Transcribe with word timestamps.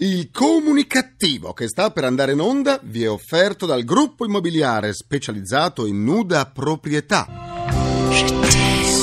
Il 0.00 0.30
comunicativo 0.30 1.52
che 1.52 1.66
sta 1.66 1.90
per 1.90 2.04
andare 2.04 2.30
in 2.30 2.38
onda 2.38 2.78
vi 2.84 3.02
è 3.02 3.10
offerto 3.10 3.66
dal 3.66 3.82
gruppo 3.82 4.24
immobiliare 4.24 4.92
specializzato 4.92 5.86
in 5.86 6.04
nuda 6.04 6.46
proprietà 6.46 7.26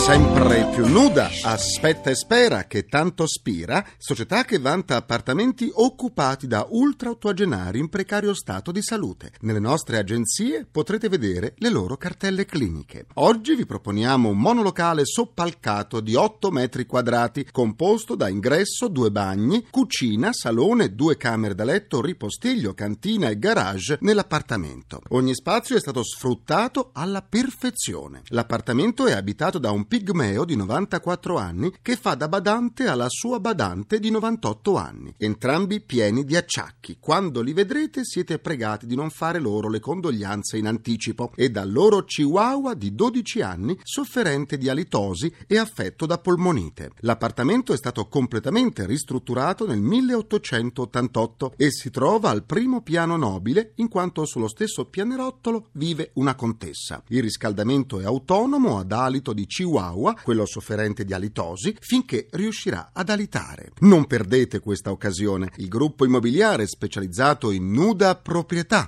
sempre 0.06 0.70
più 0.72 0.86
nuda, 0.86 1.32
aspetta 1.42 2.12
e 2.12 2.16
spera 2.16 2.66
che 2.66 2.86
tanto 2.86 3.26
spira, 3.26 3.84
società 3.98 4.44
che 4.44 4.60
vanta 4.60 4.98
appartamenti 4.98 5.68
occupati 5.74 6.46
da 6.46 6.68
ultra 6.70 7.10
ottogenari 7.10 7.80
in 7.80 7.90
precario 7.90 8.36
stato 8.36 8.72
di 8.72 8.84
salute. 8.84 9.32
Nelle 9.40 9.58
nostre 9.60 9.98
agenzie 9.98 10.68
potrete 10.70 11.10
vedere 11.10 11.56
le 11.58 11.70
loro 11.70 11.98
cartelle 11.98 12.46
cliniche. 12.46 13.08
Oggi 13.16 13.56
vi 13.56 13.66
proponiamo 13.66 14.30
un 14.30 14.38
monolocale 14.38 15.06
soppalcato 15.06 16.02
di 16.02 16.14
8 16.14 16.52
metri 16.52 16.86
quadrati, 16.86 17.48
composto 17.52 18.14
da 18.14 18.30
ingresso, 18.30 18.88
due 18.90 19.10
bagni, 19.10 19.66
cucina, 19.72 20.32
salone, 20.34 20.94
due 20.94 21.18
camere 21.18 21.56
da 21.56 21.64
letto, 21.64 22.00
ripostiglio, 22.00 22.76
cantina 22.76 23.30
e 23.30 23.40
garage 23.40 23.98
nell'appartamento. 24.02 25.02
Ogni 25.10 25.34
spazio 25.34 25.76
è 25.76 25.80
stato 25.80 26.04
sfruttato 26.04 26.92
alla 26.94 27.24
perfezione. 27.24 28.22
L'appartamento 28.28 29.08
è 29.08 29.14
abitato 29.14 29.58
da 29.58 29.72
un 29.72 29.88
pigmeo 29.96 30.44
di 30.44 30.58
94 30.58 31.38
anni 31.38 31.74
che 31.82 31.96
fa 31.96 32.16
da 32.16 32.28
badante 32.28 32.86
alla 32.88 33.08
sua 33.08 33.40
badante 33.40 33.98
di 33.98 34.12
98 34.12 34.76
anni, 34.76 35.14
entrambi 35.18 35.80
pieni 35.80 36.26
di 36.26 36.36
acciacchi. 36.36 36.98
Quando 37.00 37.40
li 37.40 37.54
vedrete 37.54 38.04
siete 38.04 38.40
pregati 38.40 38.88
di 38.88 38.96
non 38.96 39.10
fare 39.10 39.40
loro 39.40 39.70
le 39.70 39.80
condoglianze 39.80 40.58
in 40.58 40.68
anticipo 40.68 41.32
e 41.34 41.50
dal 41.50 41.72
loro 41.72 42.04
chihuahua 42.04 42.74
di 42.74 42.94
12 42.94 43.42
anni 43.42 43.80
sofferente 43.84 44.58
di 44.58 44.68
alitosi 44.68 45.34
e 45.48 45.58
affetto 45.58 46.06
da 46.06 46.18
polmonite. 46.18 46.92
L'appartamento 47.00 47.72
è 47.72 47.78
stato 47.78 48.10
completamente 48.10 48.86
ristrutturato 48.86 49.66
nel 49.66 49.80
1888 49.80 51.54
e 51.56 51.72
si 51.72 51.90
trova 51.90 52.32
al 52.32 52.44
primo 52.44 52.82
piano 52.82 53.16
nobile 53.16 53.72
in 53.76 53.88
quanto 53.88 54.26
sullo 54.26 54.50
stesso 54.50 54.90
pianerottolo 54.90 55.68
vive 55.74 56.12
una 56.16 56.36
contessa. 56.36 57.02
Il 57.08 57.22
riscaldamento 57.22 58.02
è 58.02 58.04
autonomo 58.04 58.78
ad 58.78 58.92
alito 58.92 59.32
di 59.32 59.46
chihuahua 59.46 59.84
chihuahua, 59.86 60.16
quello 60.22 60.46
sofferente 60.46 61.06
di 61.06 61.14
alitosi, 61.14 61.76
finché 61.80 62.28
riuscirà 62.32 62.92
ad 62.94 63.10
alitare. 63.10 63.72
Non 63.80 64.06
perdete 64.06 64.60
questa 64.60 64.92
occasione. 64.92 65.52
Il 65.58 65.68
gruppo 65.68 66.06
immobiliare 66.06 66.68
specializzato 66.68 67.52
in 67.52 67.72
nuda 67.72 68.16
proprietà. 68.16 68.88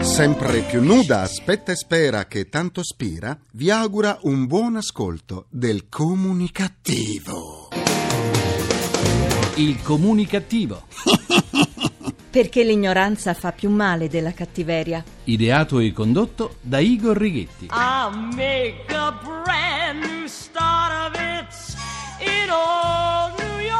Sempre 0.00 0.62
più 0.62 0.82
nuda, 0.82 1.20
aspetta 1.20 1.72
e 1.72 1.76
spera 1.76 2.26
che 2.26 2.48
tanto 2.48 2.82
spira, 2.82 3.38
vi 3.52 3.70
augura 3.70 4.18
un 4.22 4.46
buon 4.46 4.76
ascolto 4.76 5.46
del 5.48 5.88
comunicativo. 5.88 7.68
Il 9.56 9.80
comunicativo. 9.82 10.86
Perché 12.32 12.64
l'ignoranza 12.64 13.34
fa 13.34 13.52
più 13.52 13.68
male 13.68 14.08
della 14.08 14.32
cattiveria. 14.32 15.04
Ideato 15.24 15.80
e 15.80 15.92
condotto 15.92 16.54
da 16.62 16.78
Igor 16.78 17.14
Righetti. 17.14 17.68
I'll 17.70 18.10
make 18.34 18.86
a 18.88 19.12
brand 19.22 20.02
new 20.02 20.26
start 20.26 21.14
of 21.14 21.20
it 21.20 21.54
in 22.20 22.48
old 22.50 23.38
New 23.38 23.60
York. 23.60 23.76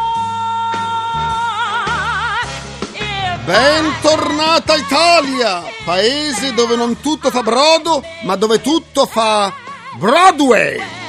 If 2.92 3.44
Bentornata 3.46 4.76
Italia, 4.76 5.62
paese 5.86 6.52
dove 6.52 6.76
non 6.76 7.00
tutto 7.00 7.30
fa 7.30 7.42
brodo, 7.42 8.04
ma 8.24 8.36
dove 8.36 8.60
tutto 8.60 9.06
fa 9.06 9.50
Broadway. 9.98 11.01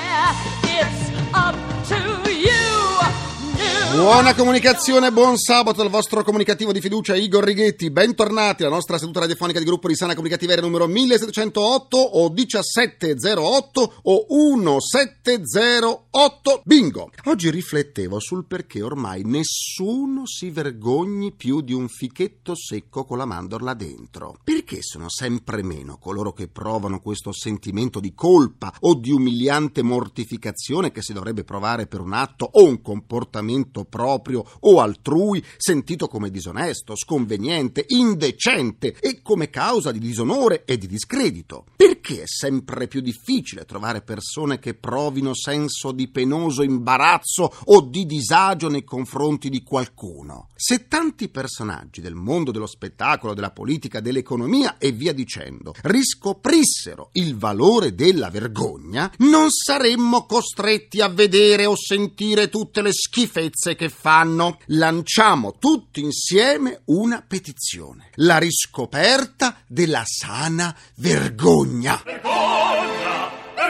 Buona 3.94 4.34
comunicazione, 4.34 5.12
buon 5.12 5.38
sabato 5.38 5.84
dal 5.84 5.92
vostro 5.92 6.24
comunicativo 6.24 6.72
di 6.72 6.82
fiducia 6.82 7.16
Igor 7.16 7.44
Righetti. 7.44 7.92
Bentornati 7.92 8.64
alla 8.64 8.74
nostra 8.74 8.98
seduta 8.98 9.20
radiofonica 9.20 9.60
di 9.60 9.66
gruppo 9.66 9.88
di 9.88 9.96
sana 9.96 10.16
comunicativa 10.16 10.56
numero 10.56 10.88
1708 10.88 11.98
o 11.98 12.32
1708 12.32 13.94
o 14.02 14.26
1708. 14.30 16.62
Bingo! 16.66 17.12
Oggi 17.26 17.52
riflettevo 17.52 18.20
sul 18.20 18.46
perché 18.46 18.82
ormai 18.82 19.22
nessuno 19.26 20.26
si 20.26 20.50
vergogni 20.50 21.32
più 21.32 21.62
di 21.62 21.74
un 21.74 21.88
fichetto 21.88 22.56
secco 22.56 23.06
con 23.06 23.20
la 23.20 23.26
mandorla 23.26 23.76
dentro. 23.76 24.40
Perché 24.44 24.82
sono 24.82 25.08
sempre 25.08 25.62
meno 25.62 26.00
coloro 26.00 26.34
che 26.34 26.48
provano 26.48 27.00
questo 27.00 27.32
sentimento 27.32 28.00
di 28.00 28.16
colpa 28.16 28.74
o 28.80 28.96
di 28.96 29.12
umiliante 29.12 29.84
mortificazione 29.84 30.92
che 30.92 31.03
si 31.03 31.14
dovrebbe 31.14 31.44
provare 31.44 31.86
per 31.86 32.00
un 32.00 32.14
atto 32.14 32.50
o 32.53 32.64
un 32.64 32.82
comportamento 32.82 33.82
proprio 33.86 34.44
o 34.62 34.80
altrui 34.80 35.44
sentito 35.58 36.08
come 36.08 36.30
disonesto, 36.30 36.96
sconveniente, 36.96 37.86
indecente 37.88 38.96
e 39.00 39.22
come 39.22 39.50
causa 39.50 39.92
di 39.92 40.00
disonore 40.00 40.64
e 40.66 40.78
di 40.78 40.88
discredito. 40.88 41.66
Perché 41.76 42.24
è 42.24 42.28
sempre 42.28 42.88
più 42.88 43.02
difficile 43.02 43.66
trovare 43.66 44.02
persone 44.02 44.60
che 44.60 44.74
provino 44.74 45.34
senso 45.34 45.92
di 45.92 46.08
penoso 46.10 46.64
imbarazzo 46.64 47.52
o 47.66 47.82
di 47.82 48.06
disagio 48.06 48.70
nei 48.70 48.84
confronti 48.84 49.50
di 49.50 49.64
qualcuno? 49.64 50.50
Se 50.56 50.88
tanti 50.88 51.30
personaggi 51.30 52.02
del 52.02 52.16
mondo 52.16 52.52
dello 52.52 52.68
spettacolo, 52.68 53.34
della 53.34 53.52
politica, 53.52 54.00
dell'economia 54.00 54.78
e 54.78 54.92
via 54.92 55.14
dicendo 55.14 55.74
riscoprissero 55.82 57.10
il 57.14 57.38
valore 57.38 57.96
della 57.96 58.30
vergogna, 58.30 59.12
non 59.20 59.50
saremmo 59.50 60.26
costretti 60.26 61.02
a 61.02 61.10
vedere 61.10 61.66
o 61.66 61.76
sentire 61.76 62.50
tutte 62.50 62.82
le 62.82 62.92
schifezze 62.94 63.72
che 63.75 63.89
fanno. 63.89 64.59
Lanciamo 64.67 65.57
tutti 65.57 66.01
insieme 66.01 66.81
una 66.85 67.23
petizione. 67.25 68.09
La 68.16 68.38
riscoperta 68.38 69.57
della 69.67 70.03
sana 70.06 70.75
vergogna. 70.95 72.01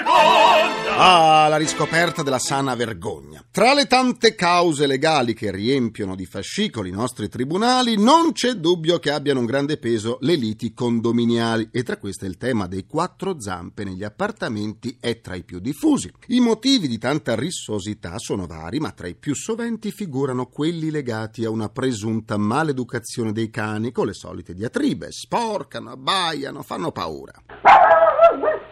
Ah, 0.05 1.47
la 1.49 1.57
riscoperta 1.57 2.23
della 2.23 2.39
sana 2.39 2.75
vergogna. 2.75 3.43
Tra 3.49 3.73
le 3.73 3.87
tante 3.87 4.35
cause 4.35 4.85
legali 4.85 5.33
che 5.33 5.51
riempiono 5.51 6.15
di 6.15 6.25
fascicoli 6.25 6.89
i 6.89 6.93
nostri 6.93 7.29
tribunali, 7.29 7.97
non 7.97 8.31
c'è 8.31 8.53
dubbio 8.53 8.99
che 8.99 9.11
abbiano 9.11 9.39
un 9.39 9.45
grande 9.45 9.77
peso 9.77 10.17
le 10.21 10.35
liti 10.35 10.73
condominiali 10.73 11.69
e 11.71 11.83
tra 11.83 11.97
queste 11.97 12.25
il 12.25 12.37
tema 12.37 12.67
dei 12.67 12.85
quattro 12.85 13.39
zampe 13.39 13.83
negli 13.83 14.03
appartamenti 14.03 14.97
è 14.99 15.19
tra 15.19 15.35
i 15.35 15.43
più 15.43 15.59
diffusi. 15.59 16.11
I 16.27 16.39
motivi 16.39 16.87
di 16.87 16.97
tanta 16.97 17.35
rissosità 17.35 18.17
sono 18.17 18.45
vari, 18.45 18.79
ma 18.79 18.91
tra 18.91 19.07
i 19.07 19.15
più 19.15 19.33
soventi 19.33 19.91
figurano 19.91 20.45
quelli 20.45 20.91
legati 20.91 21.43
a 21.43 21.49
una 21.49 21.69
presunta 21.69 22.37
maleducazione 22.37 23.31
dei 23.31 23.49
cani 23.49 23.91
con 23.91 24.05
le 24.05 24.13
solite 24.13 24.53
diatribe, 24.53 25.11
sporcano, 25.11 25.91
abbaiano, 25.91 26.61
fanno 26.61 26.91
paura. 26.91 27.33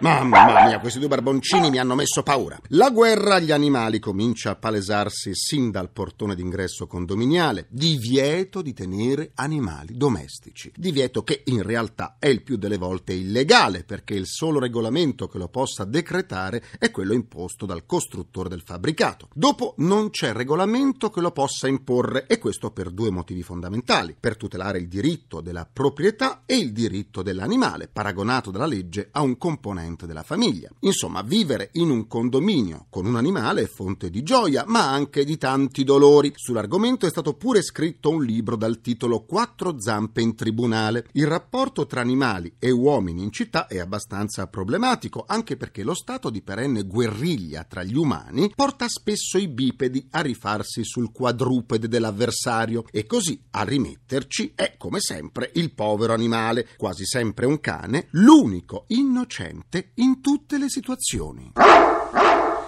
Mamma 0.02 0.66
mia, 0.66 0.80
questi 0.80 0.98
due 0.98 1.10
barboncini 1.10 1.70
mi 1.70 1.78
hanno 1.78 1.94
messo 1.94 2.24
paura. 2.24 2.60
La 2.70 2.90
guerra 2.90 3.36
agli 3.36 3.52
animali 3.52 4.00
comincia 4.00 4.50
a 4.50 4.56
palesarsi 4.56 5.36
sin 5.36 5.70
dal 5.70 5.92
portone 5.92 6.34
d'ingresso 6.34 6.88
condominiale. 6.88 7.68
Divieto 7.70 8.64
di 8.64 8.74
tenere 8.74 9.30
animali 9.36 9.96
domestici. 9.96 10.72
Divieto 10.76 11.22
che 11.22 11.44
in 11.46 11.62
realtà 11.62 12.16
è 12.18 12.26
il 12.26 12.42
più 12.42 12.58
delle 12.58 12.80
volte 12.80 13.14
illegale, 13.14 13.84
perché 13.84 14.16
il 14.16 14.26
solo 14.26 14.58
regolamento 14.58 15.28
che 15.28 15.38
lo 15.38 15.50
possa 15.50 15.86
decretare 15.86 16.64
è 16.80 16.90
quello 16.90 17.14
imposto 17.14 17.68
dal 17.68 17.86
costruttore 17.86 18.50
del 18.50 18.64
fabbricato. 18.66 19.28
Dopo 19.36 19.76
non 19.78 20.10
c'è 20.10 20.34
regolamento 20.34 21.12
che 21.12 21.22
lo 21.22 21.30
possa 21.30 21.68
imporre, 21.68 22.26
e 22.26 22.40
questo 22.40 22.72
per 22.72 22.90
due 22.90 23.12
motivi 23.12 23.44
fondamentali: 23.44 24.16
per 24.20 24.36
tutelare 24.36 24.80
il 24.80 24.88
diritto 24.88 25.42
della 25.42 25.70
proprietà 25.72 26.42
e 26.48 26.58
il 26.58 26.72
diritto 26.72 27.22
dell'animale, 27.22 27.88
paragonato 27.88 28.50
dalla 28.50 28.66
legge 28.66 29.10
a 29.12 29.22
un 29.22 29.38
componente 29.38 29.90
della 30.06 30.24
famiglia. 30.24 30.70
Insomma, 30.82 31.22
vivere 31.22 31.70
in 31.74 31.90
un 31.90 32.08
condominio 32.08 32.88
con 32.90 33.06
un 33.06 33.16
animale 33.16 33.64
è 33.64 33.68
fonte 33.68 34.10
di 34.10 34.24
gioia, 34.24 34.64
ma 34.68 34.90
anche 34.92 35.24
di 35.24 35.38
tanti 35.38 35.84
dolori. 35.84 36.32
Sull'argomento 36.36 37.06
è 37.06 37.10
stato 37.10 37.34
pure 37.34 37.62
scritto 37.62 38.10
un 38.10 38.24
libro 38.24 38.56
dal 38.56 38.82
titolo 38.82 39.24
Quattro 39.26 39.80
zampe 39.80 40.22
in 40.22 40.36
tribunale. 40.36 41.08
Il 41.14 41.28
rapporto 41.28 41.86
tra 41.86 42.02
animali 42.02 42.56
e 42.60 42.72
uomini 42.72 43.24
in 43.24 43.32
città 43.32 43.68
è 43.68 43.80
abbastanza 43.80 44.48
problematico, 44.48 45.24
anche 45.28 45.58
perché 45.58 45.84
lo 45.84 45.94
stato 45.94 46.30
di 46.30 46.42
perenne 46.42 46.84
guerriglia 46.84 47.64
tra 47.64 47.84
gli 47.84 47.96
umani 47.96 48.52
porta 48.56 48.88
spesso 48.88 49.38
i 49.38 49.48
bipedi 49.48 50.08
a 50.12 50.22
rifarsi 50.22 50.84
sul 50.84 51.12
quadrupede 51.12 51.88
dell'avversario 51.88 52.86
e 52.92 53.06
così 53.06 53.42
a 53.52 53.64
rimetterci 53.64 54.54
è 54.56 54.76
come 54.78 55.00
sempre 55.00 55.52
il 55.56 55.74
povero 55.74 56.14
animale, 56.14 56.68
quasi 56.78 57.06
sempre 57.06 57.46
un 57.46 57.60
cane, 57.60 58.08
l'unico 58.12 58.86
innocente 58.88 59.81
in 59.96 60.22
tutte 60.22 60.58
le 60.58 60.70
situazioni. 60.70 61.52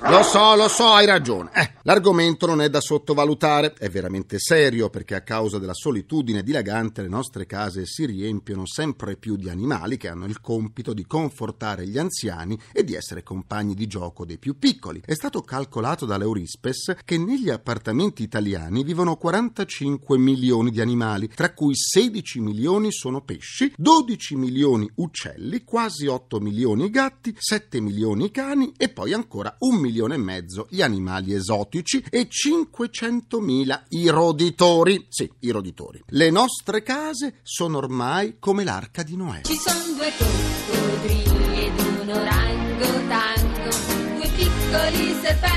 Lo 0.06 0.22
so, 0.22 0.54
lo 0.56 0.68
so, 0.68 0.88
hai 0.90 1.06
ragione. 1.06 1.50
Eh, 1.54 1.76
l'argomento 1.84 2.46
non 2.46 2.62
è 2.62 2.70
da 2.70 2.82
sottovalutare, 2.82 3.74
è 3.78 3.88
veramente 3.90 4.38
serio 4.38 4.90
perché 4.90 5.16
a 5.16 5.22
causa 5.22 5.60
della 5.60 5.74
solitudine 5.74 6.44
dilagante 6.44 7.02
le 7.02 7.08
nostre 7.08 7.46
case 7.46 7.86
si 7.86 8.06
riempiono 8.06 8.66
sempre 8.66 9.16
più 9.16 9.38
di 9.38 9.48
animali 9.50 9.96
che 9.96 10.10
hanno 10.10 10.26
il 10.26 10.42
compito 10.42 10.94
di 10.94 11.06
confortare 11.06 11.88
gli 11.88 11.98
anziani 11.98 12.60
e 12.74 12.84
di 12.84 12.96
essere 12.96 13.24
compagni 13.24 13.76
di 13.76 13.88
gioco 13.88 14.26
dei 14.26 14.38
più 14.38 14.60
piccoli. 14.60 15.02
È 15.06 15.14
stato 15.14 15.42
calcolato 15.42 16.06
dall'Eurispes 16.06 16.98
che 17.06 17.18
negli 17.18 17.50
appartamenti 17.50 18.24
italiani 18.24 18.84
vivono 18.84 19.16
45 19.16 20.18
milioni 20.18 20.70
di 20.70 20.82
animali, 20.82 21.30
tra 21.30 21.54
cui 21.54 21.78
16 21.78 22.42
milioni 22.42 22.92
sono 22.92 23.22
pesci, 23.22 23.74
12 23.78 24.36
milioni 24.36 24.92
uccelli, 24.96 25.64
quasi 25.64 26.08
8 26.08 26.42
milioni 26.42 26.90
gatti, 26.90 27.34
7 27.40 27.80
milioni 27.80 28.32
cani 28.32 28.74
e 28.76 28.90
poi 28.90 29.14
ancora 29.14 29.56
un 29.60 29.76
milione 29.76 29.92
milione 29.94 30.16
e 30.16 30.18
mezzo 30.18 30.66
gli 30.70 30.82
animali 30.82 31.34
esotici 31.36 32.04
e 32.10 32.28
500.000 32.28 33.84
i 33.90 34.10
roditori. 34.10 35.06
Sì, 35.08 35.32
i 35.42 35.52
roditori. 35.52 36.04
Le 36.08 36.32
nostre 36.32 36.82
case 36.82 37.36
sono 37.44 37.78
ormai 37.78 38.38
come 38.40 38.64
l'arca 38.64 39.04
di 39.04 39.16
Noè. 39.16 39.42
Ci 39.44 39.56
sono 39.56 39.96
due 39.96 40.12
coccodrilli 40.18 41.66
ed 41.66 41.80
un 41.80 42.10
orangotango, 42.10 43.70
due 44.16 44.30
piccoli 44.36 45.16
serpenti, 45.22 45.53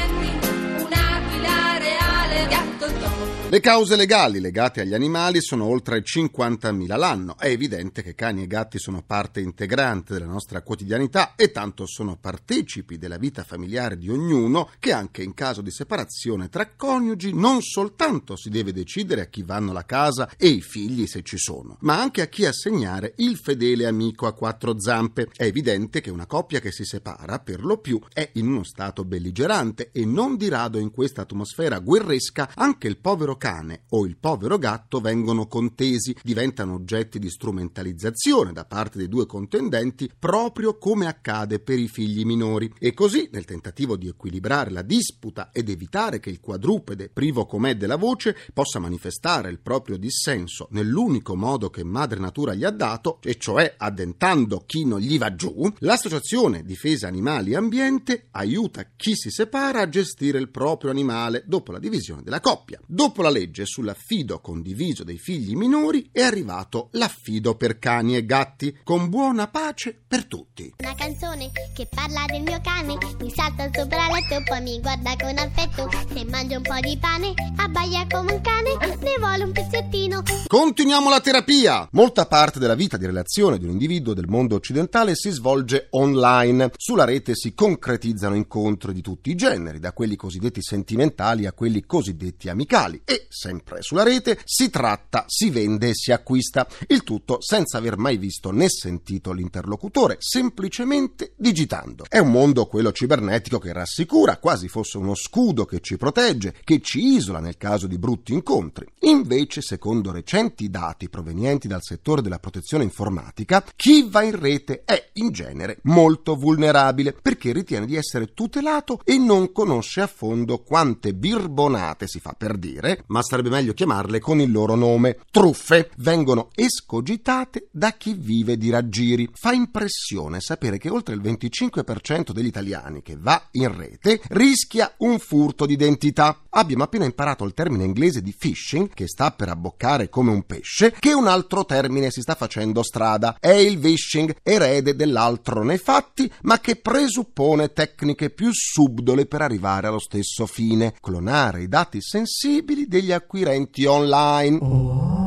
Le 3.56 3.62
cause 3.62 3.97
legali 3.97 4.38
legate 4.38 4.82
agli 4.82 4.93
animali 4.93 5.41
sono 5.41 5.64
oltre 5.64 6.03
50.000 6.03 6.99
l'anno. 6.99 7.38
È 7.38 7.47
evidente 7.47 8.03
che 8.03 8.14
cani 8.14 8.43
e 8.43 8.47
gatti 8.47 8.79
sono 8.79 9.03
parte 9.03 9.41
integrante 9.41 10.12
della 10.12 10.26
nostra 10.26 10.61
quotidianità 10.61 11.35
e 11.37 11.50
tanto 11.53 11.87
sono 11.87 12.19
partecipi 12.20 12.99
della 12.99 13.17
vita 13.17 13.44
familiare 13.44 13.97
di 13.97 14.11
ognuno 14.11 14.69
che 14.79 14.93
anche 14.93 15.23
in 15.23 15.32
caso 15.32 15.62
di 15.62 15.70
separazione 15.70 16.50
tra 16.50 16.69
coniugi 16.76 17.32
non 17.32 17.62
soltanto 17.62 18.37
si 18.37 18.50
deve 18.50 18.75
decidere 18.75 19.23
a 19.23 19.26
chi 19.29 19.43
vanno 19.43 19.73
la 19.73 19.87
casa 19.87 20.29
e 20.37 20.49
i 20.49 20.61
figli 20.61 21.06
se 21.06 21.23
ci 21.23 21.38
sono, 21.38 21.79
ma 21.81 21.99
anche 21.99 22.20
a 22.20 22.26
chi 22.26 22.44
assegnare 22.44 23.14
il 23.17 23.38
fedele 23.38 23.87
amico 23.87 24.26
a 24.26 24.35
quattro 24.35 24.79
zampe. 24.79 25.29
È 25.35 25.44
evidente 25.44 26.02
che 26.02 26.11
una 26.11 26.26
coppia 26.26 26.61
che 26.61 26.73
si 26.73 26.85
separa 26.85 27.38
per 27.38 27.64
lo 27.64 27.79
più 27.79 27.99
è 28.12 28.29
in 28.35 28.49
uno 28.49 28.64
stato 28.64 29.02
belligerante 29.02 29.88
e 29.93 30.05
non 30.05 30.37
di 30.37 30.50
rado 30.50 30.79
in 30.79 30.91
questa 30.91 31.23
atmosfera 31.23 31.79
guerresca 31.79 32.50
anche 32.55 32.87
il 32.87 32.99
povero 32.99 33.35
cane 33.38 33.44
o 33.91 34.05
il 34.07 34.17
povero 34.17 34.59
gatto 34.59 35.01
vengono 35.01 35.47
contesi, 35.47 36.17
diventano 36.23 36.75
oggetti 36.75 37.19
di 37.19 37.31
strumentalizzazione 37.31 38.53
da 38.53 38.65
parte 38.65 38.99
dei 38.99 39.09
due 39.09 39.27
contendenti, 39.27 40.11
proprio 40.19 40.79
come 40.79 41.07
accade 41.07 41.61
per 41.61 41.79
i 41.79 41.89
figli 41.89 42.25
minori. 42.25 42.73
E 42.79 42.93
così, 42.93 43.29
nel 43.33 43.45
tentativo 43.45 43.97
di 43.97 44.09
equilibrare 44.09 44.71
la 44.71 44.83
disputa 44.83 45.51
ed 45.53 45.69
evitare 45.69 46.19
che 46.19 46.31
il 46.31 46.41
quadrupede, 46.41 47.09
privo 47.09 47.47
com'è 47.47 47.77
della 47.77 47.97
voce, 47.97 48.37
possa 48.53 48.79
manifestare 48.79 49.51
il 49.51 49.61
proprio 49.61 49.97
dissenso 49.97 50.67
nell'unico 50.71 51.37
modo 51.37 51.71
che 51.71 51.85
madre 51.85 52.19
natura 52.19 52.55
gli 52.55 52.65
ha 52.65 52.71
dato, 52.71 53.19
e 53.23 53.37
cioè 53.37 53.75
addentando 53.77 54.65
chi 54.67 54.85
non 54.85 55.01
gli 55.01 55.19
va 55.19 55.35
giù, 55.35 55.73
l'associazione 55.79 56.65
Difesa 56.65 57.07
Animali 57.07 57.53
e 57.53 57.57
Ambiente 57.57 58.29
aiuta 58.33 58.91
chi 58.97 59.15
si 59.15 59.31
separa 59.31 59.83
a 59.83 59.89
gestire 59.89 60.39
il 60.39 60.51
proprio 60.51 60.91
animale 60.91 61.45
dopo 61.47 61.73
la 61.73 61.79
divisione 61.79 62.23
della 62.23 62.41
coppia. 62.41 62.81
Dopo 62.87 63.23
la 63.26 63.31
legge 63.31 63.67
sull'affido 63.67 64.40
condiviso 64.40 65.02
dei 65.02 65.19
figli 65.19 65.55
minori 65.55 66.08
è 66.12 66.23
arrivato 66.23 66.88
l'affido 66.93 67.56
per 67.56 67.78
cani 67.78 68.17
e 68.17 68.25
gatti, 68.25 68.78
con 68.84 69.08
buona 69.08 69.49
pace 69.49 69.99
per 70.06 70.26
tutti. 70.26 70.75
Una 70.78 70.94
canzone 70.94 71.50
che 71.75 71.88
parla 71.93 72.25
del 72.26 72.43
mio 72.43 72.61
cane 72.62 72.96
Mi 73.20 73.31
salta 73.31 73.69
sopra 73.73 74.08
letto 74.08 74.43
poi 74.44 74.62
mi 74.62 74.81
guarda 74.81 75.14
con 75.17 75.37
affetto 75.37 75.88
Se 76.12 76.25
mangio 76.25 76.56
un 76.56 76.62
po' 76.62 76.81
di 76.81 76.96
pane 76.99 77.34
abbaia 77.56 78.06
come 78.08 78.32
un 78.34 78.40
cane 78.40 78.96
Ne 79.00 79.17
vuole 79.19 79.44
un 79.44 79.52
pezzettino 79.52 80.23
Continuiamo 80.46 81.11
la 81.11 81.20
terapia! 81.20 81.88
Molta 81.93 82.26
parte 82.26 82.58
della 82.58 82.75
vita 82.75 82.96
di 82.96 83.06
relazione 83.06 83.58
di 83.58 83.64
un 83.64 83.73
individuo 83.73 84.14
del 84.14 84.28
mondo 84.28 84.55
occidentale 84.55 85.14
si 85.14 85.31
svolge 85.31 85.88
online. 85.90 86.70
Sulla 86.76 87.05
rete 87.05 87.34
si 87.34 87.52
concretizzano 87.52 88.37
incontri 88.37 88.93
di 88.93 89.00
tutti 89.00 89.31
i 89.31 89.34
generi, 89.34 89.81
da 89.81 89.93
quelli 89.93 90.14
cosiddetti 90.14 90.62
sentimentali 90.62 91.46
a 91.46 91.52
quelli 91.52 91.84
cosiddetti 91.84 92.49
amicali. 92.49 93.02
E, 93.05 93.16
sempre 93.29 93.83
sulla 93.83 94.03
rete, 94.03 94.39
si 94.45 94.71
tratta, 94.71 95.25
si 95.27 95.51
vende 95.51 95.89
e 95.89 95.95
si 95.95 96.13
acquista. 96.13 96.67
Il 96.87 97.03
tutto 97.03 97.39
senza 97.41 97.79
aver 97.79 97.97
mai 97.97 98.17
visto 98.17 98.51
né 98.51 98.69
sentito 98.69 99.33
l'interlocutore, 99.33 100.17
semplicemente 100.19 101.33
digitando. 101.37 102.05
È 102.09 102.19
un 102.19 102.31
mondo, 102.31 102.67
quello 102.67 102.93
cibernetico, 102.93 103.59
che 103.59 103.73
rassicura, 103.73 104.39
quasi 104.39 104.69
fosse 104.69 104.99
uno 104.99 105.15
scudo 105.15 105.65
che 105.65 105.81
ci 105.81 105.97
protegge, 105.97 106.55
che 106.65 106.81
ci 106.81 107.15
isola 107.15 107.41
nel 107.41 107.57
caso 107.57 107.87
di 107.87 107.99
brutti 107.99 108.33
incontri. 108.33 108.87
Invece, 109.01 109.62
secondo 109.62 110.12
recenti 110.12 110.69
dati 110.71 111.09
provenienti 111.09 111.69
dal 111.69 111.83
settore 111.83 112.23
della 112.23 112.39
protezione 112.39 112.85
informatica, 112.85 113.65
chi 113.75 114.07
va 114.09 114.23
in 114.23 114.39
rete 114.39 114.83
è 114.85 115.11
in 115.15 115.31
genere 115.31 115.79
molto 115.83 116.35
vulnerabile 116.37 117.17
perché 117.21 117.53
ritiene 117.53 117.87
di 117.87 117.97
essere 117.97 118.33
tutelato 118.35 119.01
e 119.05 119.19
non 119.19 119.53
conosce 119.53 120.01
a 120.01 120.07
fondo 120.07 120.62
quante 120.62 121.15
birbonate 121.15 122.07
si 122.07 122.21
fa 122.21 122.35
per 122.37 122.57
dire, 122.57 123.05
ma 123.08 123.23
sarebbe 123.23 123.50
meglio 123.50 123.73
chiamarle 123.73 124.20
con 124.20 124.41
il 124.41 124.50
loro 124.50 124.75
nome, 124.75 125.19
truffe, 125.31 125.91
vengono 125.97 126.50
escogitate 126.55 127.69
da 127.70 127.93
chi 127.93 128.14
vive 128.14 128.56
di 128.56 128.70
raggiri. 128.70 129.29
Fa 129.32 129.53
impressione 129.53 130.41
sapere 130.41 130.79
che 130.79 130.91
oltre 130.91 131.14
il 131.14 131.20
25% 131.20 132.31
degli 132.32 132.47
italiani 132.47 133.03
che 133.03 133.17
va 133.19 133.49
in 133.53 133.76
rete 133.76 134.20
rischia 134.29 134.94
un 134.99 135.19
furto 135.19 135.67
d'identità. 135.67 136.41
Abbiamo 136.58 136.85
appena 136.85 137.05
imparato 137.05 137.44
il 137.44 137.53
termine 137.53 137.85
inglese 137.85 138.23
di 138.23 138.35
phishing, 138.37 138.88
che 138.94 139.06
sta 139.06 139.31
per 139.31 139.50
abboccare 139.50 140.08
come 140.08 140.31
un 140.31 140.44
pesce, 140.44 140.94
che 140.99 141.12
un 141.12 141.26
altro 141.26 141.67
termine 141.67 142.11
si 142.11 142.23
sta 142.23 142.35
facendo 142.35 142.82
strada. 142.82 143.37
È 143.38 143.50
il 143.50 143.79
vishing, 143.79 144.35
erede 144.43 144.97
dell'altro 144.97 145.62
nei 145.62 145.76
fatti, 145.76 146.32
ma 146.43 146.58
che 146.58 146.76
presuppone 146.76 147.75
tecniche 147.75 148.31
più 148.31 148.49
subdole 148.53 149.26
per 149.26 149.43
arrivare 149.43 149.88
allo 149.88 150.00
stesso 150.00 150.47
fine, 150.47 150.94
clonare 150.99 151.62
i 151.62 151.69
dati 151.69 152.00
sensibili 152.00 152.87
degli 152.87 153.12
acquirenti 153.12 153.85
online. 153.85 155.25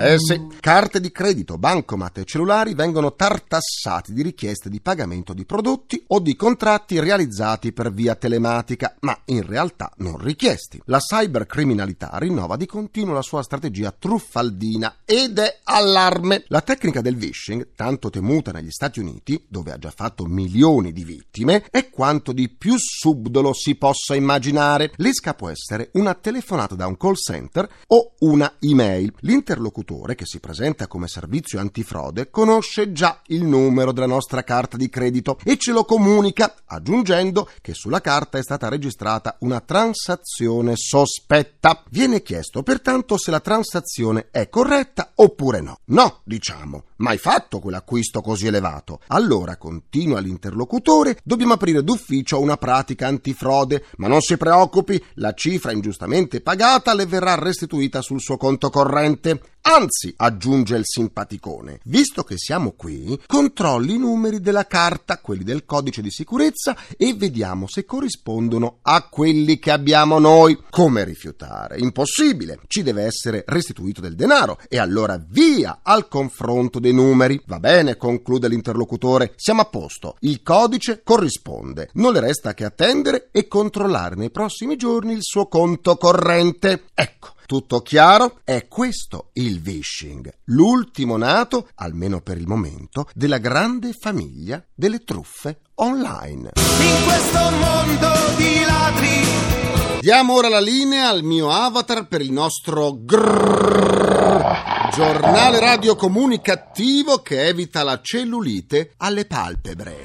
Eh 0.00 0.16
sì, 0.20 0.46
carte 0.60 1.00
di 1.00 1.10
credito, 1.10 1.58
bancomat 1.58 2.18
e 2.18 2.24
cellulari 2.24 2.74
vengono 2.74 3.16
tartassati 3.16 4.12
di 4.12 4.22
richieste 4.22 4.68
di 4.68 4.80
pagamento 4.80 5.34
di 5.34 5.44
prodotti 5.44 6.00
o 6.06 6.20
di 6.20 6.36
contratti 6.36 7.00
realizzati 7.00 7.72
per 7.72 7.92
via 7.92 8.14
telematica, 8.14 8.94
ma 9.00 9.20
in 9.24 9.44
realtà 9.44 9.90
non 9.96 10.16
richiesti. 10.16 10.80
La 10.84 10.98
cybercriminalità 10.98 12.12
rinnova 12.12 12.54
di 12.54 12.66
continuo 12.66 13.12
la 13.12 13.22
sua 13.22 13.42
strategia 13.42 13.90
truffaldina 13.90 14.98
ed 15.04 15.36
è 15.40 15.58
allarme. 15.64 16.44
La 16.46 16.60
tecnica 16.60 17.00
del 17.00 17.16
phishing, 17.16 17.70
tanto 17.74 18.08
temuta 18.08 18.52
negli 18.52 18.70
Stati 18.70 19.00
Uniti, 19.00 19.46
dove 19.48 19.72
ha 19.72 19.78
già 19.78 19.90
fatto 19.90 20.26
milioni 20.26 20.92
di 20.92 21.02
vittime, 21.02 21.66
è 21.72 21.90
quanto 21.90 22.30
di 22.30 22.48
più 22.48 22.76
subdolo 22.78 23.52
si 23.52 23.74
possa 23.74 24.14
immaginare. 24.14 24.92
L'esca 24.94 25.34
può 25.34 25.48
essere 25.48 25.90
una 25.94 26.14
telefonata 26.14 26.76
da 26.76 26.86
un 26.86 26.96
call 26.96 27.14
center 27.14 27.68
o 27.88 28.12
una 28.20 28.58
email. 28.60 29.12
L'interlocutore 29.22 29.86
che 29.88 30.26
si 30.26 30.38
presenta 30.38 30.86
come 30.86 31.08
servizio 31.08 31.58
antifrode 31.58 32.28
conosce 32.28 32.92
già 32.92 33.22
il 33.28 33.42
numero 33.44 33.90
della 33.90 34.06
nostra 34.06 34.44
carta 34.44 34.76
di 34.76 34.90
credito 34.90 35.38
e 35.42 35.56
ce 35.56 35.72
lo 35.72 35.84
comunica, 35.84 36.56
aggiungendo 36.66 37.48
che 37.62 37.72
sulla 37.72 38.02
carta 38.02 38.36
è 38.36 38.42
stata 38.42 38.68
registrata 38.68 39.36
una 39.40 39.60
transazione 39.60 40.74
sospetta. 40.76 41.82
Viene 41.88 42.20
chiesto 42.20 42.62
pertanto 42.62 43.16
se 43.16 43.30
la 43.30 43.40
transazione 43.40 44.28
è 44.30 44.50
corretta 44.50 45.12
oppure 45.14 45.62
no. 45.62 45.78
No, 45.86 46.20
diciamo. 46.24 46.84
Mai 46.98 47.16
fatto 47.16 47.60
quell'acquisto 47.60 48.20
così 48.20 48.48
elevato? 48.48 49.00
Allora, 49.08 49.56
continua 49.56 50.18
l'interlocutore, 50.18 51.16
dobbiamo 51.22 51.52
aprire 51.52 51.84
d'ufficio 51.84 52.40
una 52.40 52.56
pratica 52.56 53.06
antifrode, 53.06 53.84
ma 53.98 54.08
non 54.08 54.20
si 54.20 54.36
preoccupi, 54.36 55.02
la 55.14 55.32
cifra 55.32 55.70
ingiustamente 55.70 56.40
pagata 56.40 56.94
le 56.94 57.06
verrà 57.06 57.36
restituita 57.36 58.02
sul 58.02 58.20
suo 58.20 58.36
conto 58.36 58.68
corrente. 58.68 59.40
Anzi, 59.80 60.12
aggiunge 60.16 60.74
il 60.74 60.82
simpaticone, 60.84 61.78
visto 61.84 62.24
che 62.24 62.34
siamo 62.36 62.72
qui, 62.72 63.16
controlli 63.26 63.94
i 63.94 63.98
numeri 63.98 64.40
della 64.40 64.66
carta, 64.66 65.20
quelli 65.20 65.44
del 65.44 65.64
codice 65.64 66.02
di 66.02 66.10
sicurezza, 66.10 66.76
e 66.96 67.14
vediamo 67.14 67.68
se 67.68 67.84
corrispondono 67.84 68.78
a 68.82 69.06
quelli 69.08 69.60
che 69.60 69.70
abbiamo 69.70 70.18
noi. 70.18 70.58
Come 70.68 71.04
rifiutare? 71.04 71.78
Impossibile. 71.78 72.58
Ci 72.66 72.82
deve 72.82 73.04
essere 73.04 73.44
restituito 73.46 74.00
del 74.00 74.16
denaro. 74.16 74.58
E 74.68 74.78
allora 74.78 75.16
via 75.16 75.78
al 75.84 76.08
confronto 76.08 76.80
dei 76.80 76.92
numeri. 76.92 77.40
Va 77.46 77.60
bene, 77.60 77.96
conclude 77.96 78.48
l'interlocutore, 78.48 79.34
siamo 79.36 79.60
a 79.60 79.66
posto. 79.66 80.16
Il 80.22 80.42
codice 80.42 81.02
corrisponde. 81.04 81.90
Non 81.92 82.14
le 82.14 82.18
resta 82.18 82.52
che 82.52 82.64
attendere 82.64 83.28
e 83.30 83.46
controllare 83.46 84.16
nei 84.16 84.32
prossimi 84.32 84.74
giorni 84.74 85.12
il 85.12 85.22
suo 85.22 85.46
conto 85.46 85.96
corrente. 85.96 86.82
Ecco. 86.94 87.36
Tutto 87.48 87.80
chiaro? 87.80 88.40
È 88.44 88.68
questo 88.68 89.30
il 89.32 89.62
vishing, 89.62 90.30
l'ultimo 90.48 91.16
nato, 91.16 91.68
almeno 91.76 92.20
per 92.20 92.36
il 92.36 92.46
momento, 92.46 93.08
della 93.14 93.38
grande 93.38 93.94
famiglia 93.98 94.62
delle 94.74 95.02
truffe 95.02 95.60
online. 95.76 96.50
In 96.56 97.04
questo 97.06 97.50
mondo 97.52 98.12
di 98.36 98.60
ladri 98.66 99.98
Diamo 100.00 100.34
ora 100.34 100.50
la 100.50 100.60
linea 100.60 101.08
al 101.08 101.22
mio 101.22 101.48
avatar 101.48 102.06
per 102.06 102.20
il 102.20 102.32
nostro 102.32 102.98
grrrr, 103.02 104.90
giornale 104.92 105.58
radio 105.58 105.96
comunicativo 105.96 107.22
che 107.22 107.46
evita 107.46 107.82
la 107.82 107.98
cellulite 108.02 108.92
alle 108.98 109.24
palpebre. 109.24 109.96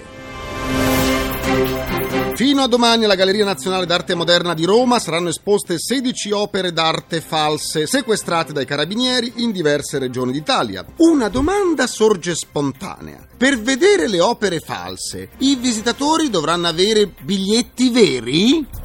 Fino 2.35 2.63
a 2.63 2.67
domani 2.67 3.03
alla 3.05 3.13
Galleria 3.13 3.45
Nazionale 3.45 3.85
d'Arte 3.85 4.15
Moderna 4.15 4.55
di 4.55 4.65
Roma 4.65 4.97
saranno 4.97 5.29
esposte 5.29 5.77
16 5.77 6.31
opere 6.31 6.73
d'arte 6.73 7.21
false 7.21 7.85
sequestrate 7.85 8.51
dai 8.51 8.65
carabinieri 8.65 9.33
in 9.37 9.51
diverse 9.51 9.99
regioni 9.99 10.31
d'Italia. 10.31 10.83
Una 10.97 11.29
domanda 11.29 11.85
sorge 11.85 12.33
spontanea. 12.33 13.27
Per 13.37 13.61
vedere 13.61 14.07
le 14.07 14.19
opere 14.19 14.59
false, 14.59 15.29
i 15.39 15.55
visitatori 15.55 16.31
dovranno 16.31 16.67
avere 16.67 17.07
biglietti 17.21 17.91
veri? 17.91 18.82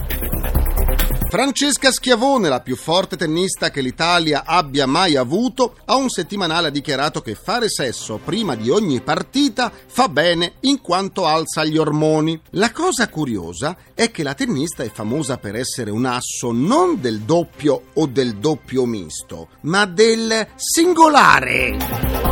Francesca 1.28 1.92
Schiavone, 1.92 2.48
la 2.48 2.60
più 2.60 2.74
forte 2.74 3.14
tennista 3.14 3.68
che 3.68 3.82
l'Italia 3.82 4.44
abbia 4.46 4.86
mai 4.86 5.14
avuto, 5.14 5.76
a 5.84 5.94
un 5.96 6.08
settimanale 6.08 6.68
ha 6.68 6.70
dichiarato 6.70 7.20
che 7.20 7.34
fare 7.34 7.68
sesso 7.68 8.18
prima 8.24 8.54
di 8.54 8.70
ogni 8.70 9.02
partita 9.02 9.70
fa 9.70 10.08
bene 10.08 10.54
in 10.60 10.80
quanto 10.80 11.26
alza 11.26 11.66
gli 11.66 11.76
ormoni. 11.76 12.40
La 12.52 12.72
cosa 12.72 13.10
curiosa 13.10 13.76
è 13.92 14.10
che 14.10 14.22
la 14.22 14.32
tennista 14.32 14.82
è 14.82 14.90
famosa 14.90 15.36
per 15.36 15.54
essere 15.54 15.90
un 15.90 16.06
asso 16.06 16.50
non 16.50 16.98
del 16.98 17.20
doppio 17.20 17.82
o 17.92 18.06
del 18.06 18.36
doppio 18.36 18.86
misto, 18.86 19.48
ma 19.62 19.84
del 19.84 20.46
singolare. 20.56 22.27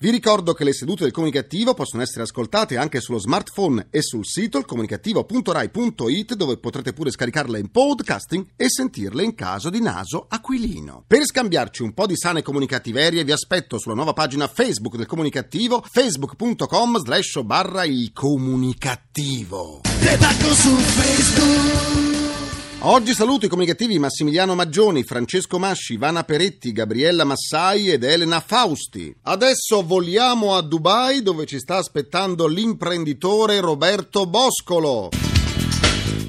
Vi 0.00 0.10
ricordo 0.10 0.52
che 0.52 0.62
le 0.62 0.72
sedute 0.72 1.02
del 1.02 1.12
comunicativo 1.12 1.74
possono 1.74 2.02
essere 2.02 2.22
ascoltate 2.22 2.76
anche 2.76 3.00
sullo 3.00 3.18
smartphone 3.18 3.88
e 3.90 4.00
sul 4.00 4.24
sito 4.24 4.62
comunicativo.rai.it 4.62 6.34
dove 6.34 6.58
potrete 6.58 6.92
pure 6.92 7.10
scaricarle 7.10 7.58
in 7.58 7.70
podcasting 7.70 8.46
e 8.54 8.66
sentirle 8.68 9.24
in 9.24 9.34
caso 9.34 9.70
di 9.70 9.80
naso 9.80 10.26
aquilino. 10.28 11.02
Per 11.04 11.24
scambiarci 11.24 11.82
un 11.82 11.94
po' 11.94 12.06
di 12.06 12.16
sane 12.16 12.42
comunicativerie 12.42 13.24
vi 13.24 13.32
aspetto 13.32 13.78
sulla 13.78 13.94
nuova 13.94 14.12
pagina 14.12 14.46
Facebook 14.46 14.94
del 14.94 15.06
comunicativo 15.06 15.84
facebook.com 15.84 16.98
slash 16.98 17.42
barra 17.42 17.84
il 17.84 18.12
comunicativo. 18.12 19.80
Le 20.00 20.16
taggo 20.16 20.54
su 20.54 20.76
Facebook 20.76 22.07
Oggi 22.82 23.12
saluto 23.12 23.44
i 23.44 23.48
comunicativi 23.48 23.98
Massimiliano 23.98 24.54
Maggioni, 24.54 25.02
Francesco 25.02 25.58
Masci, 25.58 25.94
Ivana 25.94 26.22
Peretti, 26.22 26.70
Gabriella 26.70 27.24
Massai 27.24 27.90
ed 27.90 28.04
Elena 28.04 28.38
Fausti. 28.38 29.12
Adesso 29.22 29.84
voliamo 29.84 30.54
a 30.54 30.62
Dubai 30.62 31.20
dove 31.20 31.44
ci 31.44 31.58
sta 31.58 31.78
aspettando 31.78 32.46
l'imprenditore 32.46 33.58
Roberto 33.58 34.26
Boscolo. 34.26 35.08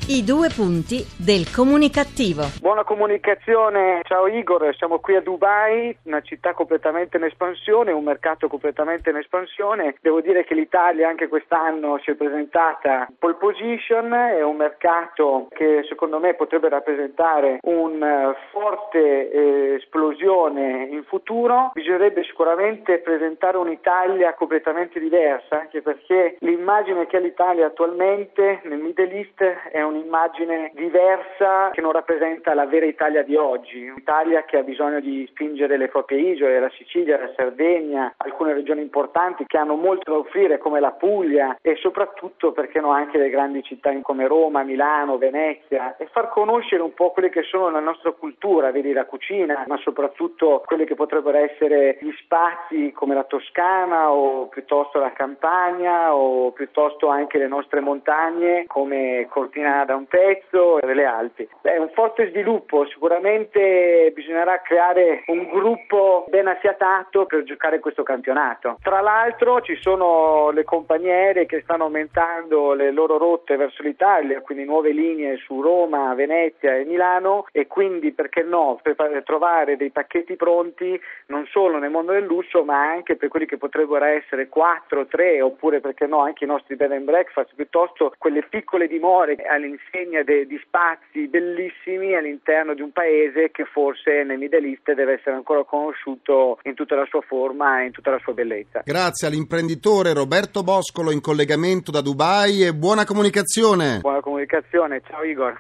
I 0.10 0.24
due 0.24 0.50
punti 0.50 1.06
del 1.22 1.54
comunicativo. 1.54 2.42
Buona 2.60 2.84
comunicazione, 2.84 4.01
ciao 4.06 4.25
Igor, 4.25 4.75
siamo 4.75 4.98
qui 4.98 5.16
a 5.16 5.22
Dubai, 5.22 5.96
una 6.06 6.22
città 6.22 6.54
completamente 6.54 7.18
in 7.18 7.25
espansione, 7.25 7.92
un 7.92 8.06
mercato 8.06 8.48
completamente 8.48 9.12
in 9.12 9.18
espansione. 9.18 9.98
Devo 10.01 10.20
dire 10.22 10.46
che 10.46 10.56
l'Italia 10.56 11.08
anche 11.08 11.28
quest'anno 11.28 12.00
si 12.00 12.10
è 12.10 12.16
presentata 12.16 13.06
in 13.08 13.18
pole 13.20 13.36
position, 13.36 14.12
è 14.12 14.42
un 14.42 14.56
mercato 14.56 15.48
che 15.51 15.86
secondo 15.88 16.18
me 16.18 16.34
potrebbe 16.34 16.70
rappresentare 16.70 17.60
una 17.62 18.36
forte 18.51 19.30
eh, 19.30 19.75
esplosione 19.75 20.88
in 20.89 21.04
futuro. 21.04 21.70
Bisognerebbe 21.75 22.24
sicuramente 22.24 22.98
presentare 22.98 23.58
un'Italia 23.58 24.34
completamente 24.34 25.00
diversa, 25.00 25.60
anche 25.60 25.84
perché 25.84 26.38
l'immagine 26.39 27.06
che 27.06 27.18
ha 27.18 27.20
l'Italia 27.20 27.68
attualmente 27.68 28.62
nel 28.63 28.80
Middle 28.80 29.12
East 29.13 29.44
è 29.72 29.84
un 29.84 29.98
un'immagine 30.00 30.72
diversa 30.74 31.70
che 31.72 31.82
non 31.82 31.91
rappresenta 31.91 32.53
la 32.53 32.65
vera 32.65 32.86
Italia 32.86 33.24
di 33.24 33.36
oggi, 33.36 33.88
un'Italia 33.88 34.44
che 34.44 34.58
ha 34.58 34.63
bisogno 34.63 35.00
di 35.00 35.25
spingere 35.29 35.77
le 35.77 35.89
proprie 35.89 36.20
isole, 36.20 36.60
la 36.60 36.72
Sicilia, 36.72 37.20
la 37.20 37.32
Sardegna, 37.36 38.13
alcune 38.18 38.53
regioni 38.53 38.82
importanti 38.82 39.46
che 39.46 39.58
hanno 39.58 39.75
molto 39.75 40.12
da 40.12 40.18
offrire 40.18 40.58
come 40.58 40.79
la 40.79 40.91
Puglia 40.91 41.58
e 41.62 41.75
soprattutto 41.75 42.51
perché 42.51 42.79
no 42.79 42.91
anche 42.91 43.18
le 43.18 43.29
grandi 43.29 43.62
città 43.63 43.88
come 44.01 44.27
Roma, 44.27 44.63
Milano, 44.63 45.18
Venezia 45.18 45.96
e 45.98 46.08
far 46.12 46.29
conoscere 46.29 46.82
un 46.82 46.94
po' 46.94 47.12
quelle 47.12 47.29
che 47.29 47.44
sono 47.44 47.70
la 47.70 47.79
nostra 47.79 48.12
cultura, 48.12 48.72
vedi 48.72 48.94
la 48.94 49.06
cucina, 49.06 49.63
ma 49.68 49.77
soprattutto 49.77 50.62
quelli 50.65 50.86
che 50.86 50.96
potrebbero 50.96 51.38
essere 51.38 51.98
gli 52.01 52.12
spazi 52.20 52.91
come 52.94 53.15
la 53.15 53.24
Toscana 53.24 54.12
o 54.12 54.48
piuttosto 54.48 55.00
la 55.00 55.12
Campania 55.12 56.13
o 56.13 56.51
piuttosto 56.51 57.08
anche 57.08 57.38
le 57.38 57.48
nostre 57.48 57.79
montagne 57.79 58.65
come 58.68 59.27
Cortina 59.29 59.86
da 59.89 59.96
un 59.96 60.05
pezzo 60.05 60.79
e 60.79 60.93
le 60.93 61.05
Alpi. 61.05 61.50
Beh, 61.62 61.79
un 61.79 61.89
forte 61.96 62.29
sviluppo, 62.29 62.86
sicuramente 62.86 64.12
bisognerà 64.13 64.62
creare 64.62 65.24
un 65.27 65.50
gruppo 65.50 66.25
ben 66.29 66.46
affiatato 66.46 67.25
per 67.25 67.41
giocare 67.41 67.79
questo 67.79 68.03
campionato. 68.03 68.77
Tra 68.84 69.01
l'altro 69.01 69.62
ci 69.62 69.75
sono 69.77 70.51
le 70.51 70.63
compagnie 70.63 71.12
aeree 71.12 71.48
che 71.48 71.62
stanno 71.62 71.86
aumentando 71.86 72.74
le 72.74 72.91
loro 72.91 73.17
rotte 73.17 73.55
verso 73.55 73.81
l'Italia, 73.81 74.41
quindi 74.41 74.63
nuove 74.63 74.91
linee 74.91 75.38
su 75.38 75.60
Roma, 75.60 76.13
Venezia 76.13 76.75
e 76.75 76.86
Milano 76.86 77.48
e 77.51 77.65
quindi 77.65 78.12
perché 78.12 78.43
no, 78.43 78.79
per 78.84 78.96
trovare 79.25 79.75
dei 79.75 79.89
pacchetti 79.89 80.36
pronti 80.36 81.01
non 81.27 81.48
solo 81.48 81.79
nel 81.79 81.89
mondo 81.89 82.12
del 82.12 82.25
lusso 82.25 82.63
ma 82.63 82.91
anche 82.91 83.15
per 83.15 83.29
quelli 83.29 83.48
che 83.48 83.58
potrebbero 83.58 84.05
essere 84.05 84.50
4, 84.50 85.08
3 85.08 85.41
oppure 85.41 85.79
perché 85.79 86.05
no 86.05 86.19
anche 86.19 86.43
i 86.43 86.48
nostri 86.48 86.75
bed 86.75 86.91
and 86.91 87.05
breakfast 87.05 87.55
piuttosto 87.55 88.13
quelle 88.19 88.43
piccole 88.48 88.88
dimore 88.88 89.36
all'interno 89.48 89.69
insegna 89.70 90.24
de, 90.24 90.46
di 90.46 90.60
spazi 90.64 91.28
bellissimi 91.28 92.16
all'interno 92.16 92.74
di 92.74 92.82
un 92.82 92.92
paese 92.92 93.52
che 93.52 93.66
forse 93.66 94.24
nel 94.24 94.38
Middle 94.38 94.68
East 94.68 94.92
deve 94.94 95.14
essere 95.14 95.36
ancora 95.36 95.64
conosciuto 95.64 96.60
in 96.64 96.74
tutta 96.74 96.96
la 96.96 97.06
sua 97.10 97.22
forma 97.22 97.82
e 97.82 97.86
in 97.86 97.92
tutta 97.92 98.12
la 98.12 98.20
sua 98.20 98.34
bellezza. 98.34 98.82
Grazie 98.84 99.28
all'imprenditore 99.28 100.14
Roberto 100.14 100.64
Boscolo 100.64 101.12
in 101.12 101.22
collegamento 101.22 101.92
da 101.92 102.02
Dubai 102.02 102.64
e 102.64 102.74
buona 102.74 103.06
comunicazione. 103.06 104.00
Buona 104.00 104.22
comunicazione, 104.22 105.02
ciao 105.08 105.24
Igor. 105.24 105.60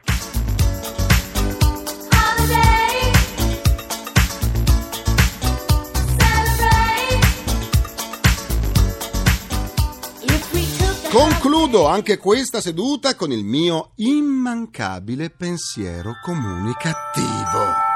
Concludo 11.11 11.87
anche 11.87 12.19
questa 12.19 12.61
seduta 12.61 13.15
con 13.15 13.31
il 13.31 13.43
mio 13.43 13.93
immancabile 13.95 15.31
pensiero 15.31 16.13
comunicativo. 16.23 17.88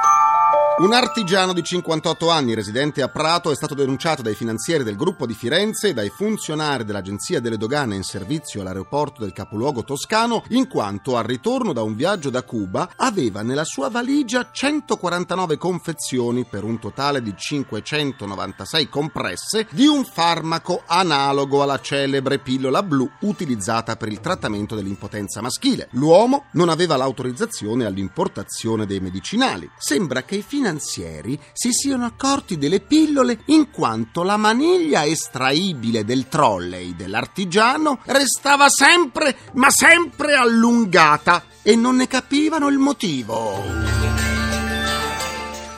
Un 0.76 0.92
artigiano 0.92 1.52
di 1.52 1.62
58 1.62 2.30
anni 2.30 2.52
residente 2.52 3.00
a 3.00 3.08
Prato 3.08 3.52
è 3.52 3.54
stato 3.54 3.74
denunciato 3.74 4.22
dai 4.22 4.34
finanzieri 4.34 4.82
del 4.82 4.96
gruppo 4.96 5.24
di 5.24 5.32
Firenze 5.32 5.90
e 5.90 5.94
dai 5.94 6.08
funzionari 6.08 6.84
dell'Agenzia 6.84 7.38
delle 7.38 7.56
Dogane 7.56 7.94
in 7.94 8.02
servizio 8.02 8.60
all'aeroporto 8.60 9.22
del 9.22 9.32
capoluogo 9.32 9.84
toscano 9.84 10.42
in 10.48 10.66
quanto 10.66 11.16
al 11.16 11.22
ritorno 11.22 11.72
da 11.72 11.82
un 11.82 11.94
viaggio 11.94 12.28
da 12.28 12.42
Cuba 12.42 12.90
aveva 12.96 13.42
nella 13.42 13.62
sua 13.62 13.88
valigia 13.88 14.50
149 14.50 15.56
confezioni 15.58 16.44
per 16.44 16.64
un 16.64 16.80
totale 16.80 17.22
di 17.22 17.32
596 17.36 18.88
compresse 18.88 19.68
di 19.70 19.86
un 19.86 20.04
farmaco 20.04 20.82
analogo 20.86 21.62
alla 21.62 21.80
celebre 21.80 22.40
pillola 22.40 22.82
blu 22.82 23.08
utilizzata 23.20 23.94
per 23.94 24.08
il 24.08 24.18
trattamento 24.18 24.74
dell'impotenza 24.74 25.40
maschile. 25.40 25.86
L'uomo 25.92 26.46
non 26.54 26.68
aveva 26.68 26.96
l'autorizzazione 26.96 27.84
all'importazione 27.84 28.86
dei 28.86 28.98
medicinali. 28.98 29.70
Sembra 29.78 30.24
che 30.24 30.34
i 30.34 30.42
finanziari 30.42 30.62
finanzieri 30.64 31.38
si 31.52 31.72
siano 31.72 32.06
accorti 32.06 32.56
delle 32.56 32.80
pillole 32.80 33.40
in 33.46 33.70
quanto 33.70 34.22
la 34.22 34.38
maniglia 34.38 35.04
estraibile 35.04 36.04
del 36.06 36.26
trolley 36.28 36.96
dell'artigiano 36.96 38.00
restava 38.06 38.70
sempre, 38.70 39.36
ma 39.54 39.68
sempre 39.68 40.34
allungata 40.34 41.44
e 41.62 41.76
non 41.76 41.96
ne 41.96 42.06
capivano 42.06 42.68
il 42.68 42.78
motivo. 42.78 44.03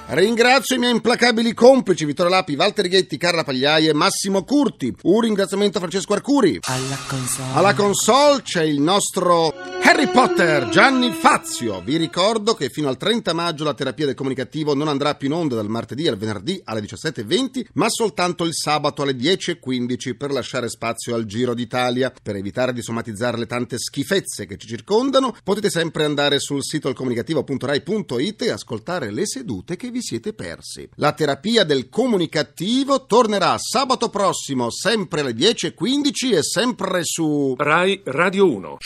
Ringrazio 0.09 0.77
i 0.77 0.79
miei 0.79 0.93
implacabili 0.93 1.53
complici 1.53 2.05
Vittorio 2.05 2.31
Lapi, 2.31 2.55
Walter 2.55 2.85
Righetti, 2.85 3.17
Carla 3.17 3.43
Pagliai 3.43 3.89
e 3.89 3.93
Massimo 3.93 4.45
Curti. 4.45 4.95
Un 5.03 5.21
ringraziamento 5.21 5.79
a 5.79 5.81
Francesco 5.81 6.13
Arcuri. 6.13 6.61
Alla 6.63 6.97
console. 7.09 7.53
Alla 7.55 7.75
console 7.75 8.43
c'è 8.43 8.63
il 8.63 8.81
nostro 8.81 9.53
Harry 9.83 10.09
Potter, 10.09 10.69
Gianni 10.69 11.11
Fazio. 11.11 11.81
Vi 11.81 11.97
ricordo 11.97 12.55
che 12.55 12.69
fino 12.69 12.87
al 12.87 12.97
30 12.97 13.33
maggio 13.33 13.65
la 13.65 13.75
terapia 13.75 14.07
del 14.07 14.15
comunicativo 14.15 14.75
non 14.75 14.87
andrà 14.87 15.17
più 15.17 15.27
in 15.27 15.35
onda 15.35 15.57
dal 15.57 15.69
martedì 15.69 16.07
al 16.07 16.17
venerdì 16.17 16.61
alle 16.65 16.83
17.20, 16.83 17.67
ma 17.73 17.87
soltanto 17.89 18.45
il 18.45 18.55
sabato 18.55 19.03
alle 19.03 19.17
10.15 19.17 20.17
per 20.17 20.31
lasciare 20.31 20.69
spazio 20.69 21.17
al 21.17 21.25
Giro 21.25 21.53
d'Italia. 21.53 22.13
Per 22.23 22.37
evitare 22.37 22.73
di 22.73 22.83
somatizzare 22.83 23.39
le 23.39 23.47
tante 23.47 23.77
schifezze 23.77 24.47
che 24.47 24.57
ci 24.57 24.69
circondano, 24.69 25.35
potete 25.43 25.69
sempre 25.69 26.05
andare 26.05 26.39
sul 26.39 26.63
sito 26.63 26.87
alcomunicativo.rai.it 26.87 28.43
e 28.43 28.51
ascoltare 28.51 29.11
le 29.11 29.27
sedute 29.27 29.75
che 29.75 29.91
vi 29.97 30.03
siete 30.03 30.35
persi. 30.35 30.89
La 30.97 31.13
terapia 31.13 31.65
del 31.65 31.89
comunicativo 31.89 33.07
tornerà 33.07 33.57
sabato 33.59 34.11
prossimo, 34.11 34.71
sempre 34.71 35.21
alle 35.21 35.33
10.15 35.33 36.37
e 36.37 36.43
sempre 36.43 37.01
su... 37.03 37.55
Rai 37.57 38.03
Radio 38.05 38.53
1. 38.53 38.77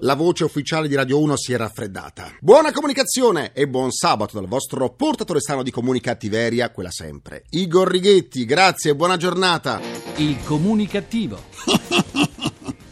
La 0.00 0.14
voce 0.14 0.44
ufficiale 0.44 0.88
di 0.88 0.94
Radio 0.94 1.20
1 1.20 1.36
si 1.36 1.52
è 1.52 1.56
raffreddata. 1.56 2.36
Buona 2.40 2.72
comunicazione 2.72 3.52
e 3.52 3.68
buon 3.68 3.90
sabato 3.90 4.38
dal 4.38 4.48
vostro 4.48 4.90
portatore 4.90 5.40
sano 5.40 5.62
di 5.62 5.70
comunicattiveria, 5.70 6.70
quella 6.70 6.90
sempre. 6.90 7.44
Igor 7.50 7.88
Righetti, 7.88 8.44
grazie 8.46 8.92
e 8.92 8.94
buona 8.94 9.16
giornata. 9.16 9.80
Il 10.16 10.42
comunicativo. 10.44 11.42